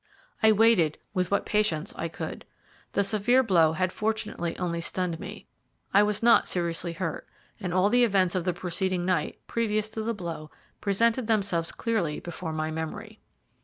[0.41, 2.43] I waited with what patience I could.
[2.93, 5.45] The severe blow had fortunately only stunned me.
[5.93, 7.27] I was not seriously hurt,
[7.59, 10.49] and all the events of the preceding night, previous to the blow,
[10.81, 13.19] presented themselves clearly before my memory.